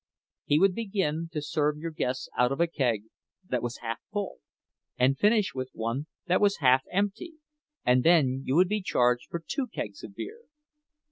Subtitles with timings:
[0.45, 3.03] He would begin to serve your guests out of a keg
[3.47, 4.39] that was half full,
[4.97, 7.35] and finish with one that was half empty,
[7.85, 10.45] and then you would be charged for two kegs of beer.